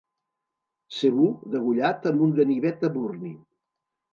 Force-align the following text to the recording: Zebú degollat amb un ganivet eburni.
Zebú 0.99 1.27
degollat 1.55 2.09
amb 2.13 2.27
un 2.29 2.33
ganivet 2.41 2.89
eburni. 2.91 3.37